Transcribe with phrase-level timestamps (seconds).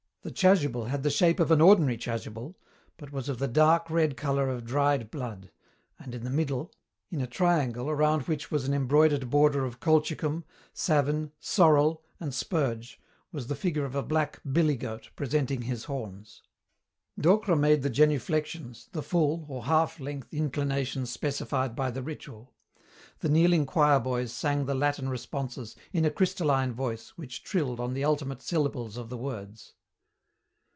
[0.23, 2.53] The chasuble had the shape of an ordinary chasuble
[2.97, 5.49] but was of the dark red colour of dried blood,
[5.97, 6.71] and in the middle,
[7.09, 10.43] in a triangle around which was an embroidered border of colchicum,
[10.73, 12.99] savin, sorrel, and spurge,
[13.31, 16.43] was the figure of a black billy goat presenting his horns.
[17.19, 22.53] Docre made the genuflexions, the full or half length inclinations specified by the ritual.
[23.21, 27.95] The kneeling choir boys sang the Latin responses in a crystalline voice which trilled on
[27.95, 29.73] the ultimate syllables of the words.